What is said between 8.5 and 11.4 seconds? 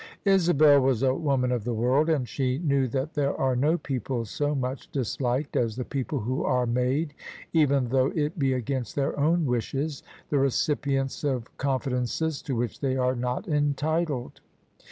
against their own wishes— ^the recipients